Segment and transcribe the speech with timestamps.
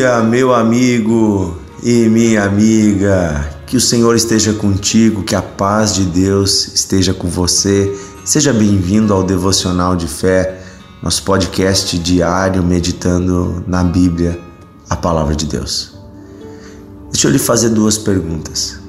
[0.00, 3.50] dia, meu amigo e minha amiga.
[3.66, 7.94] Que o Senhor esteja contigo, que a paz de Deus esteja com você.
[8.24, 10.58] Seja bem-vindo ao Devocional de Fé,
[11.02, 14.40] nosso podcast diário meditando na Bíblia,
[14.88, 15.92] a palavra de Deus.
[17.12, 18.80] Deixa eu lhe fazer duas perguntas.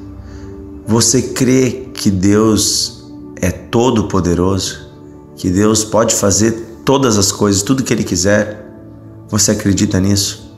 [0.88, 3.04] Você crê que Deus
[3.36, 4.80] é todo poderoso?
[5.36, 8.66] Que Deus pode fazer todas as coisas, tudo que ele quiser?
[9.28, 10.51] Você acredita nisso?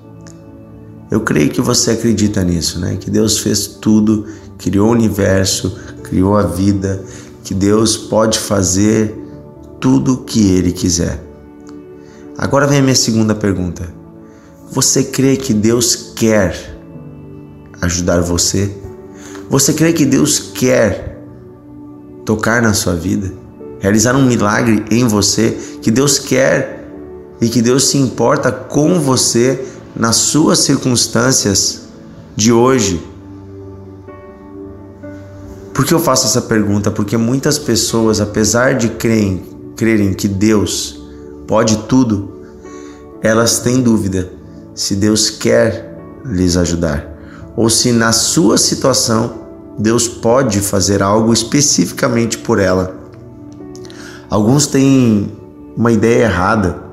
[1.13, 2.97] Eu creio que você acredita nisso, né?
[2.99, 4.25] Que Deus fez tudo,
[4.57, 7.03] criou o universo, criou a vida,
[7.43, 9.15] que Deus pode fazer
[9.79, 11.23] tudo o que Ele quiser.
[12.35, 13.87] Agora vem a minha segunda pergunta.
[14.71, 16.79] Você crê que Deus quer
[17.79, 18.75] ajudar você?
[19.51, 21.23] Você crê que Deus quer
[22.25, 23.31] tocar na sua vida?
[23.79, 25.55] Realizar um milagre em você?
[25.79, 26.89] Que Deus quer
[27.39, 31.83] e que Deus se importa com você nas suas circunstâncias
[32.35, 33.01] de hoje.
[35.73, 36.91] Por que eu faço essa pergunta?
[36.91, 39.43] Porque muitas pessoas, apesar de crerem,
[39.75, 41.01] crerem que Deus
[41.47, 42.31] pode tudo,
[43.21, 44.31] elas têm dúvida
[44.75, 47.13] se Deus quer lhes ajudar
[47.55, 49.43] ou se na sua situação
[49.77, 52.95] Deus pode fazer algo especificamente por ela.
[54.29, 55.31] Alguns têm
[55.75, 56.83] uma ideia errada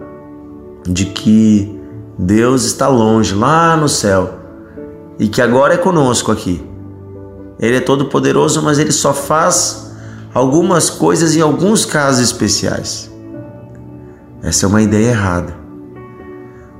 [0.86, 1.79] de que
[2.22, 4.40] Deus está longe, lá no céu,
[5.18, 6.62] e que agora é conosco aqui.
[7.58, 9.90] Ele é todo poderoso, mas ele só faz
[10.34, 13.10] algumas coisas em alguns casos especiais.
[14.42, 15.54] Essa é uma ideia errada.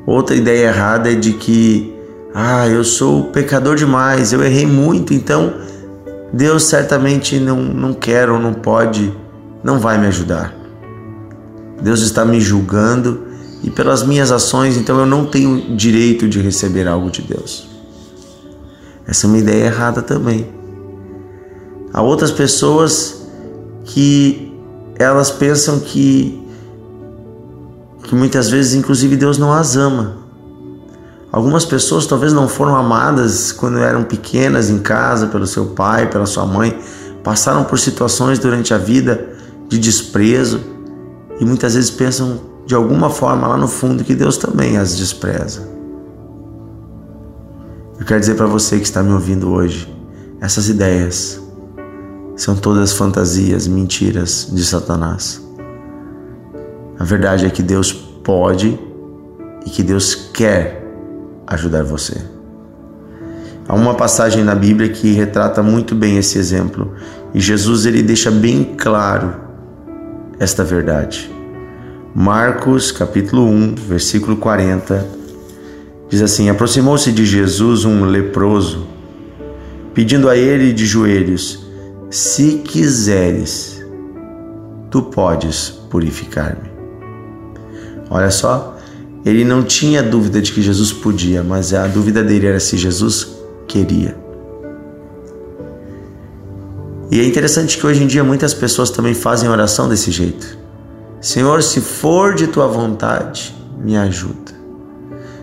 [0.07, 1.97] Outra ideia errada é de que,
[2.35, 5.55] ah, eu sou pecador demais, eu errei muito, então
[6.35, 9.11] Deus certamente não, não quer ou não pode,
[9.65, 10.55] não vai me ajudar.
[11.81, 13.30] Deus está me julgando
[13.63, 17.69] e pelas minhas ações, então eu não tenho direito de receber algo de Deus.
[19.07, 20.49] Essa é uma ideia errada também.
[21.93, 23.27] Há outras pessoas
[23.85, 24.53] que
[24.99, 26.39] elas pensam que
[28.05, 30.19] que muitas vezes inclusive Deus não as ama.
[31.31, 36.27] Algumas pessoas talvez não foram amadas quando eram pequenas em casa pelo seu pai, pela
[36.27, 36.77] sua mãe,
[37.23, 39.29] passaram por situações durante a vida
[39.69, 40.61] de desprezo
[41.39, 45.69] e muitas vezes pensam de alguma forma lá no fundo que Deus também as despreza.
[47.99, 49.93] Eu quero dizer para você que está me ouvindo hoje,
[50.41, 51.43] essas ideias
[52.37, 55.45] são todas fantasias, mentiras de Satanás.
[56.97, 58.79] A verdade é que Deus pode
[59.67, 60.89] e que Deus quer
[61.49, 62.23] ajudar você.
[63.67, 66.95] Há uma passagem na Bíblia que retrata muito bem esse exemplo
[67.35, 69.35] e Jesus ele deixa bem claro
[70.39, 71.40] esta verdade.
[72.15, 75.07] Marcos capítulo 1, versículo 40,
[76.09, 78.85] diz assim: Aproximou-se de Jesus um leproso,
[79.95, 81.65] pedindo a ele de joelhos:
[82.11, 83.81] Se quiseres,
[84.91, 86.69] tu podes purificar-me.
[88.11, 88.77] Olha só,
[89.25, 93.37] ele não tinha dúvida de que Jesus podia, mas a dúvida dele era se Jesus
[93.69, 94.17] queria.
[97.09, 100.60] E é interessante que hoje em dia muitas pessoas também fazem oração desse jeito.
[101.21, 104.53] Senhor, se for de tua vontade, me ajuda.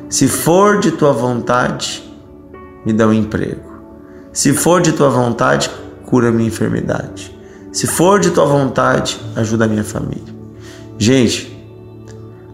[0.10, 2.04] Se for de tua vontade,
[2.84, 3.62] me dá um emprego.
[4.34, 5.70] Se for de tua vontade,
[6.06, 7.36] cura minha enfermidade.
[7.72, 10.34] Se for de tua vontade, ajuda a minha família.
[10.98, 11.56] Gente,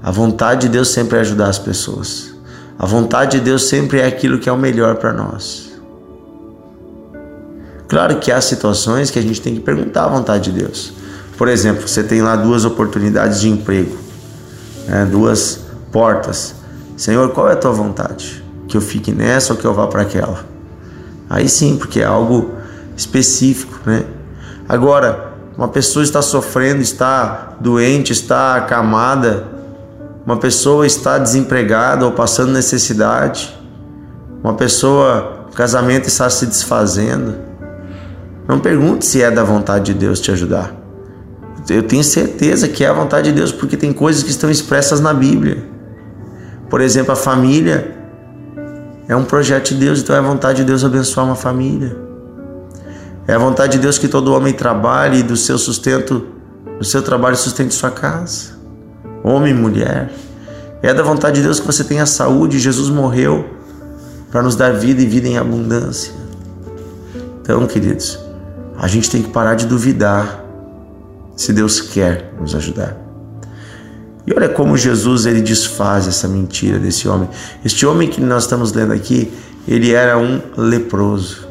[0.01, 2.33] a vontade de Deus sempre é ajudar as pessoas.
[2.78, 5.72] A vontade de Deus sempre é aquilo que é o melhor para nós.
[7.88, 11.02] Claro que há situações que a gente tem que perguntar a vontade de Deus.
[11.38, 13.97] Por exemplo, você tem lá duas oportunidades de emprego,
[14.88, 15.07] né?
[15.09, 15.61] duas
[15.91, 16.55] portas.
[16.95, 18.44] Senhor, qual é a tua vontade?
[18.67, 20.45] Que eu fique nessa ou que eu vá para aquela?
[21.29, 22.51] Aí sim, porque é algo
[22.95, 24.03] específico, né?
[24.69, 29.47] Agora, uma pessoa está sofrendo, está doente, está acamada,
[30.25, 33.57] uma pessoa está desempregada ou passando necessidade,
[34.44, 37.35] uma pessoa, o casamento está se desfazendo.
[38.47, 40.82] Não pergunte se é da vontade de Deus te ajudar
[41.69, 45.00] eu tenho certeza que é a vontade de Deus, porque tem coisas que estão expressas
[45.00, 45.63] na Bíblia.
[46.69, 47.95] Por exemplo, a família
[49.07, 51.95] é um projeto de Deus, então é a vontade de Deus abençoar uma família.
[53.25, 56.25] É a vontade de Deus que todo homem trabalhe e do seu sustento,
[56.77, 58.54] do seu trabalho sustente sua casa.
[59.24, 60.12] Homem e mulher.
[60.81, 62.59] É da vontade de Deus que você tenha saúde.
[62.59, 63.45] Jesus morreu
[64.30, 66.12] para nos dar vida e vida em abundância.
[67.42, 68.19] Então, queridos,
[68.77, 70.43] a gente tem que parar de duvidar
[71.35, 72.97] se Deus quer nos ajudar.
[74.25, 77.30] E olha como Jesus ele desfaz essa mentira desse homem.
[77.63, 79.31] Este homem que nós estamos lendo aqui,
[79.68, 81.47] ele era um leproso.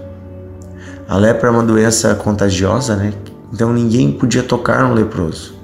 [1.07, 3.13] A lepra é uma doença contagiosa, né?
[3.53, 5.55] Então ninguém podia tocar um leproso.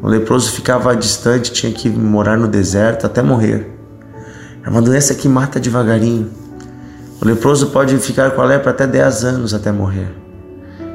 [0.00, 3.74] O leproso ficava distante, tinha que morar no deserto até morrer.
[4.64, 6.30] É uma doença que mata devagarinho.
[7.20, 10.14] O leproso pode ficar com a lepra até 10 anos até morrer.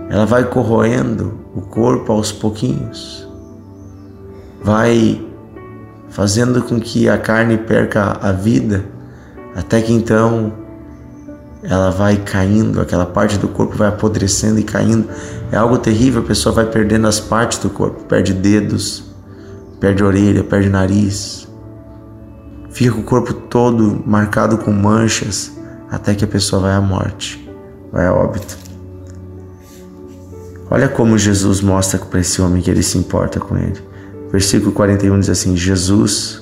[0.10, 3.28] Ela vai corroendo o corpo aos pouquinhos.
[4.64, 5.26] Vai
[6.10, 8.86] fazendo com que a carne perca a vida,
[9.56, 10.54] até que então
[11.64, 15.08] ela vai caindo, aquela parte do corpo vai apodrecendo e caindo.
[15.52, 19.04] É algo terrível, a pessoa vai perdendo as partes do corpo, perde dedos,
[19.80, 21.48] perde orelha, perde nariz.
[22.72, 25.52] Fica o corpo todo marcado com manchas,
[25.90, 27.50] até que a pessoa vai à morte,
[27.92, 28.71] vai a óbito.
[30.74, 33.78] Olha como Jesus mostra para esse homem que ele se importa com ele.
[34.32, 36.42] Versículo 41 diz assim: Jesus,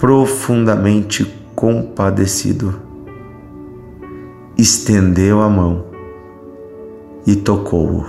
[0.00, 1.24] profundamente
[1.54, 2.82] compadecido,
[4.58, 5.84] estendeu a mão
[7.24, 8.04] e tocou-o.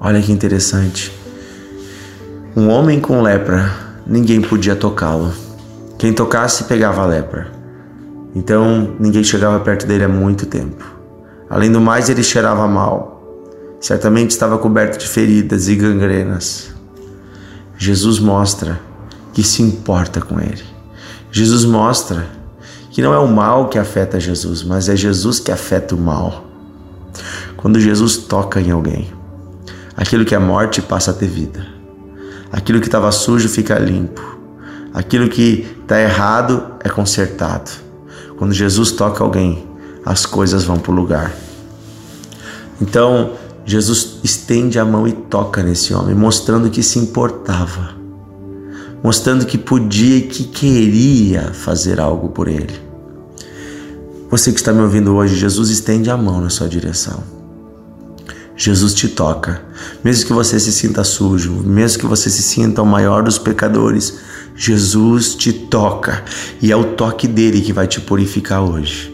[0.00, 1.16] Olha que interessante.
[2.56, 3.70] Um homem com lepra,
[4.04, 5.32] ninguém podia tocá-lo.
[5.96, 7.52] Quem tocasse pegava a lepra.
[8.34, 10.84] Então ninguém chegava perto dele há muito tempo.
[11.48, 13.13] Além do mais, ele cheirava mal.
[13.84, 16.70] Certamente estava coberto de feridas e gangrenas.
[17.76, 18.80] Jesus mostra
[19.34, 20.64] que se importa com ele.
[21.30, 22.26] Jesus mostra
[22.90, 26.46] que não é o mal que afeta Jesus, mas é Jesus que afeta o mal.
[27.58, 29.12] Quando Jesus toca em alguém,
[29.94, 31.66] aquilo que é morte passa a ter vida.
[32.50, 34.38] Aquilo que estava sujo fica limpo.
[34.94, 37.70] Aquilo que está errado é consertado.
[38.38, 39.68] Quando Jesus toca alguém,
[40.06, 41.34] as coisas vão para o lugar.
[42.80, 47.94] Então, Jesus estende a mão e toca nesse homem, mostrando que se importava,
[49.02, 52.74] mostrando que podia e que queria fazer algo por ele.
[54.30, 57.22] Você que está me ouvindo hoje, Jesus estende a mão na sua direção.
[58.56, 59.62] Jesus te toca,
[60.04, 64.18] mesmo que você se sinta sujo, mesmo que você se sinta o maior dos pecadores,
[64.54, 66.22] Jesus te toca
[66.62, 69.13] e é o toque dele que vai te purificar hoje.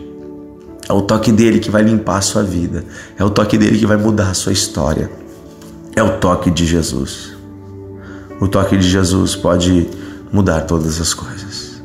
[0.91, 2.85] É o toque dele que vai limpar a sua vida.
[3.17, 5.09] É o toque dele que vai mudar a sua história.
[5.95, 7.33] É o toque de Jesus.
[8.41, 9.89] O toque de Jesus pode
[10.33, 11.81] mudar todas as coisas.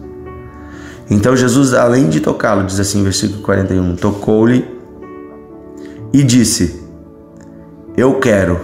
[1.08, 4.66] Então Jesus, além de tocá-lo, diz assim, versículo 41, tocou-lhe
[6.12, 6.82] e disse:
[7.96, 8.60] Eu quero.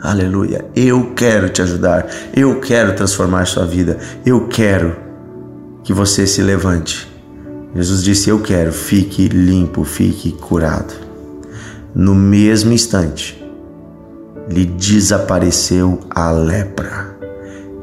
[0.00, 0.64] Aleluia.
[0.76, 2.06] Eu quero te ajudar.
[2.32, 3.98] Eu quero transformar sua vida.
[4.24, 4.94] Eu quero
[5.82, 7.12] que você se levante
[7.74, 10.94] Jesus disse: Eu quero, fique limpo, fique curado.
[11.94, 13.42] No mesmo instante,
[14.48, 17.16] lhe desapareceu a lepra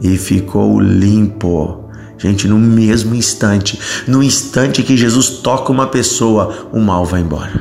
[0.02, 1.82] e ficou limpo.
[2.18, 7.52] Gente, no mesmo instante, no instante que Jesus toca uma pessoa, o mal vai embora.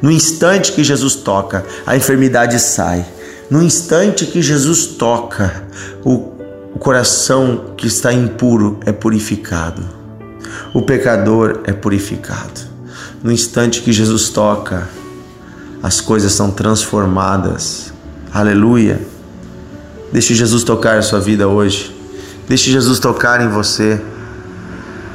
[0.00, 3.04] No instante que Jesus toca, a enfermidade sai.
[3.50, 5.64] No instante que Jesus toca,
[6.04, 6.36] o,
[6.78, 9.97] coração que está impuro é purificado
[10.72, 12.60] o pecador é purificado.
[13.22, 14.88] No instante que Jesus toca,
[15.82, 17.92] as coisas são transformadas.
[18.32, 19.00] Aleluia.
[20.12, 21.94] Deixe Jesus tocar a sua vida hoje.
[22.48, 24.00] Deixe Jesus tocar em você.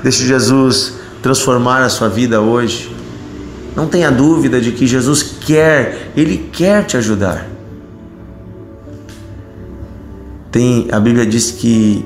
[0.02, 2.94] Deixe Jesus transformar a sua vida hoje.
[3.76, 7.48] Não tenha dúvida de que Jesus quer, Ele quer te ajudar.
[10.52, 12.06] Tem, a Bíblia diz que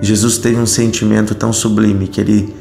[0.00, 2.54] Jesus teve um sentimento tão sublime que ele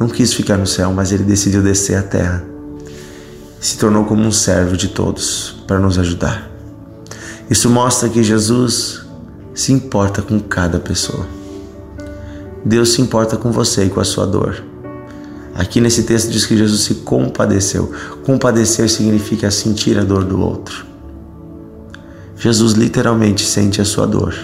[0.00, 2.42] não quis ficar no céu, mas ele decidiu descer à terra.
[3.60, 6.50] Se tornou como um servo de todos para nos ajudar.
[7.50, 9.02] Isso mostra que Jesus
[9.54, 11.26] se importa com cada pessoa.
[12.64, 14.64] Deus se importa com você e com a sua dor.
[15.54, 17.92] Aqui nesse texto diz que Jesus se compadeceu.
[18.24, 20.86] Compadecer significa sentir a dor do outro.
[22.36, 24.34] Jesus literalmente sente a sua dor.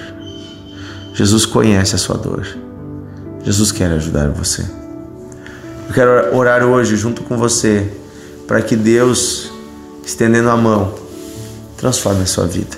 [1.14, 2.46] Jesus conhece a sua dor.
[3.42, 4.85] Jesus quer ajudar você.
[5.88, 7.88] Eu quero orar hoje junto com você
[8.46, 9.52] para que Deus,
[10.04, 10.94] estendendo a mão,
[11.76, 12.76] transforme a sua vida.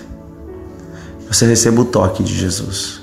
[1.30, 3.02] Você receba o toque de Jesus.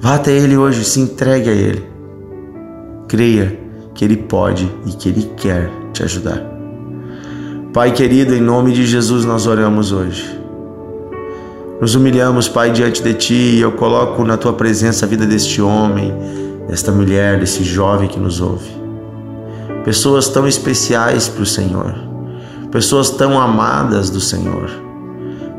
[0.00, 1.84] Vá até Ele hoje, se entregue a Ele.
[3.08, 3.58] Creia
[3.94, 6.42] que Ele pode e que Ele quer te ajudar.
[7.72, 10.38] Pai querido, em nome de Jesus nós oramos hoje.
[11.80, 15.60] Nos humilhamos, Pai, diante de Ti e eu coloco na Tua presença a vida deste
[15.60, 16.14] homem,
[16.68, 18.83] desta mulher, desse jovem que nos ouve.
[19.84, 21.94] Pessoas tão especiais para o Senhor,
[22.72, 24.70] pessoas tão amadas do Senhor,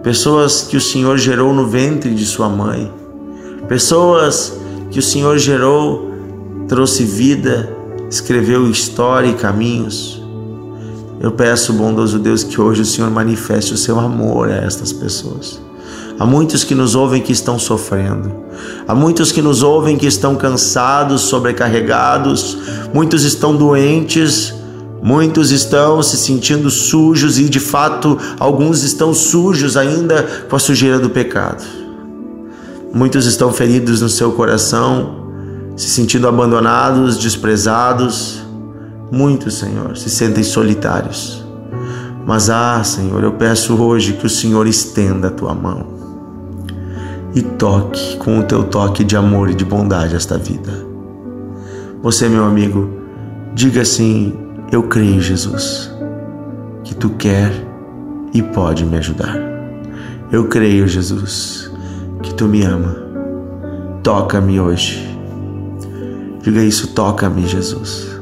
[0.04, 2.92] pessoas que o Senhor gerou no ventre de sua mãe,
[3.68, 4.58] pessoas
[4.90, 6.12] que o Senhor gerou,
[6.68, 7.72] trouxe vida,
[8.10, 10.22] escreveu história e caminhos.
[11.20, 15.65] Eu peço, bondoso Deus, que hoje o Senhor manifeste o seu amor a estas pessoas.
[16.18, 18.46] Há muitos que nos ouvem que estão sofrendo.
[18.88, 22.58] Há muitos que nos ouvem que estão cansados, sobrecarregados.
[22.94, 24.54] Muitos estão doentes.
[25.04, 30.98] Muitos estão se sentindo sujos e, de fato, alguns estão sujos ainda com a sujeira
[30.98, 31.64] do pecado.
[32.94, 35.28] Muitos estão feridos no seu coração,
[35.76, 38.42] se sentindo abandonados, desprezados.
[39.12, 41.44] Muitos, Senhor, se sentem solitários.
[42.26, 45.95] Mas, ah, Senhor, eu peço hoje que o Senhor estenda a tua mão
[47.36, 50.72] e toque com o teu toque de amor e de bondade esta vida.
[52.02, 52.90] Você, meu amigo,
[53.54, 54.34] diga assim:
[54.72, 55.92] Eu creio, Jesus,
[56.84, 57.52] que tu quer
[58.34, 59.38] e pode me ajudar.
[60.32, 61.72] Eu creio, Jesus,
[62.24, 62.96] que tu me ama.
[64.02, 65.06] Toca-me hoje.
[66.42, 68.20] Diga isso: toca-me, Jesus.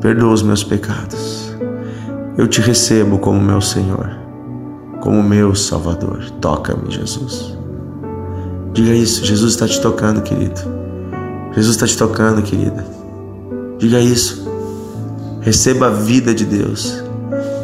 [0.00, 1.54] Perdoa os meus pecados.
[2.36, 4.10] Eu te recebo como meu Senhor,
[5.00, 6.30] como meu Salvador.
[6.40, 7.55] Toca-me, Jesus.
[8.76, 10.60] Diga isso, Jesus está te tocando, querido.
[11.54, 12.84] Jesus está te tocando, querida.
[13.78, 14.46] Diga isso.
[15.40, 17.02] Receba a vida de Deus.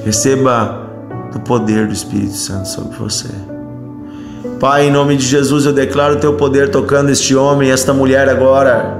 [0.07, 0.90] Receba
[1.37, 3.28] o poder do Espírito Santo sobre você.
[4.59, 8.31] Pai, em nome de Jesus, eu declaro o teu poder tocando este homem esta mulher
[8.31, 8.99] agora.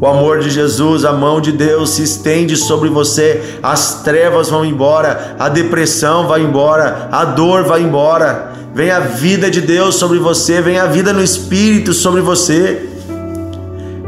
[0.00, 4.64] O amor de Jesus, a mão de Deus se estende sobre você, as trevas vão
[4.64, 10.18] embora, a depressão vai embora, a dor vai embora, Vem a vida de Deus sobre
[10.18, 12.88] você, vem a vida no Espírito sobre você.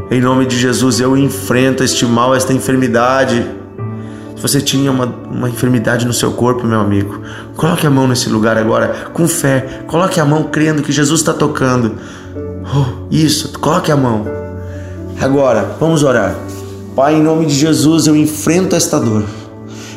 [0.09, 3.45] Em nome de Jesus, eu enfrento este mal, esta enfermidade.
[4.35, 7.21] Se você tinha uma, uma enfermidade no seu corpo, meu amigo,
[7.57, 9.81] coloque a mão nesse lugar agora, com fé.
[9.85, 11.95] Coloque a mão crendo que Jesus está tocando.
[12.63, 14.42] Oh, isso, coloque a mão.
[15.19, 16.35] Agora, vamos orar.
[16.95, 19.23] Pai, em nome de Jesus, eu enfrento esta dor.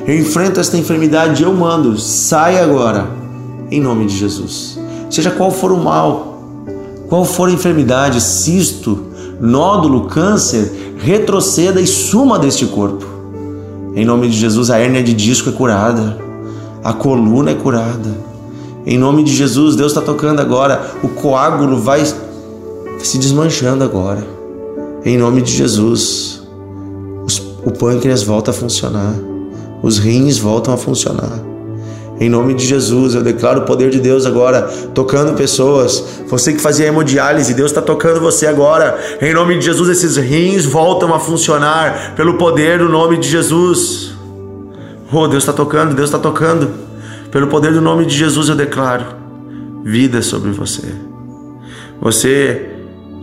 [0.06, 3.26] Eu enfrento esta enfermidade, eu mando, sai agora
[3.70, 4.78] em nome de Jesus.
[5.10, 6.40] Seja qual for o mal,
[7.08, 9.06] qual for a enfermidade, cisto,
[9.40, 13.04] nódulo, câncer, retroceda e suma deste corpo.
[13.94, 16.18] Em nome de Jesus, a hérnia de disco é curada,
[16.84, 18.26] a coluna é curada.
[18.84, 24.35] Em nome de Jesus, Deus está tocando agora, o coágulo vai se desmanchando agora.
[25.06, 26.42] Em nome de Jesus,
[27.64, 29.14] o pâncreas volta a funcionar,
[29.80, 31.40] os rins voltam a funcionar.
[32.18, 34.62] Em nome de Jesus, eu declaro o poder de Deus agora,
[34.96, 36.02] tocando pessoas.
[36.26, 38.98] Você que fazia hemodiálise, Deus está tocando você agora.
[39.22, 44.12] Em nome de Jesus, esses rins voltam a funcionar pelo poder do nome de Jesus.
[45.12, 46.68] Oh, Deus está tocando, Deus está tocando.
[47.30, 49.04] Pelo poder do nome de Jesus, eu declaro
[49.84, 50.82] vida sobre você.
[52.00, 52.75] Você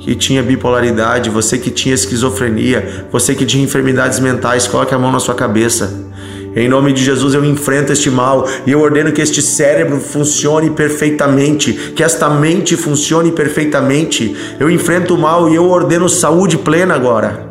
[0.03, 5.12] que tinha bipolaridade, você que tinha esquizofrenia, você que tinha enfermidades mentais, coloque a mão
[5.12, 6.12] na sua cabeça.
[6.55, 10.69] Em nome de Jesus eu enfrento este mal e eu ordeno que este cérebro funcione
[10.69, 14.36] perfeitamente, que esta mente funcione perfeitamente.
[14.60, 17.50] Eu enfrento o mal e eu ordeno saúde plena agora.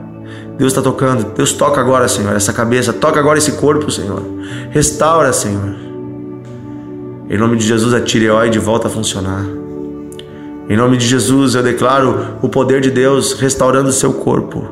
[0.59, 4.23] Deus está tocando, Deus toca agora, Senhor, essa cabeça, toca agora esse corpo, Senhor.
[4.71, 5.75] Restaura, Senhor.
[7.31, 9.62] Em nome de Jesus a tireoide volta a funcionar.
[10.69, 14.65] Em nome de Jesus eu declaro o poder de Deus restaurando o seu corpo.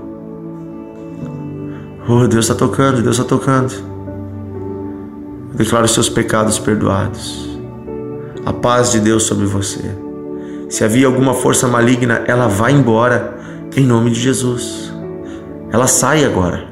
[2.08, 3.74] Oh, Deus está tocando, Deus está tocando.
[5.54, 7.58] Declaro os seus pecados perdoados.
[8.46, 9.94] A paz de Deus sobre você.
[10.68, 13.34] Se havia alguma força maligna, ela vai embora
[13.76, 14.92] em nome de Jesus.
[15.72, 16.68] Ela sai agora.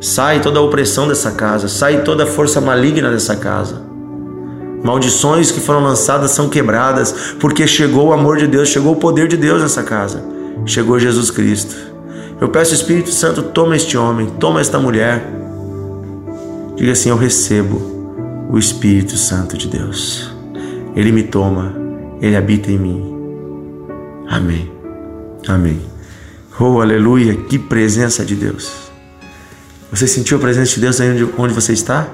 [0.00, 3.87] Sai toda a opressão dessa casa, sai toda a força maligna dessa casa.
[4.82, 9.28] Maldições que foram lançadas são quebradas, porque chegou o amor de Deus, chegou o poder
[9.28, 10.24] de Deus nessa casa.
[10.64, 11.76] Chegou Jesus Cristo.
[12.40, 15.24] Eu peço, Espírito Santo, toma este homem, toma esta mulher.
[16.76, 20.30] Diga assim: Eu recebo o Espírito Santo de Deus.
[20.94, 21.74] Ele me toma,
[22.20, 23.14] ele habita em mim.
[24.28, 24.70] Amém.
[25.46, 25.80] Amém.
[26.60, 28.72] Oh, aleluia, que presença de Deus.
[29.90, 31.08] Você sentiu a presença de Deus aí
[31.38, 32.08] onde, você está?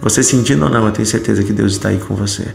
[0.00, 2.54] Você sentindo ou não, eu tenho certeza que Deus está aí com você.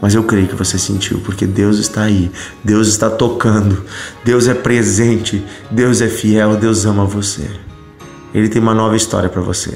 [0.00, 2.30] Mas eu creio que você sentiu, porque Deus está aí,
[2.62, 3.82] Deus está tocando,
[4.24, 7.50] Deus é presente, Deus é fiel, Deus ama você.
[8.32, 9.72] Ele tem uma nova história para você.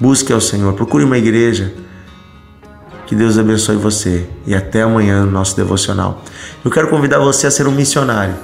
[0.00, 1.72] Busque ao Senhor, procure uma igreja.
[3.06, 6.24] Que Deus abençoe você e até amanhã no nosso devocional.
[6.64, 8.34] Eu quero convidar você a ser um missionário,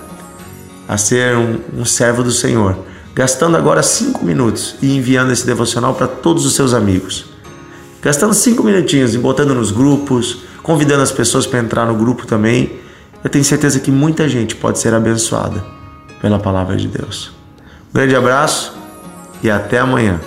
[0.86, 2.76] a ser um, um servo do Senhor,
[3.14, 7.37] gastando agora cinco minutos e enviando esse devocional para todos os seus amigos.
[8.02, 12.78] Gastando cinco minutinhos e botando nos grupos, convidando as pessoas para entrar no grupo também
[13.22, 15.64] eu tenho certeza que muita gente pode ser abençoada
[16.20, 17.32] pela palavra de Deus.
[17.90, 18.76] Um grande abraço
[19.42, 20.20] e até amanhã.